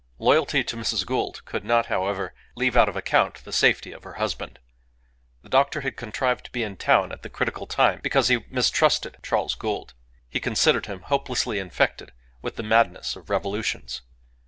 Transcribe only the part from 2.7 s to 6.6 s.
out of account the safety of her husband. The doctor had contrived to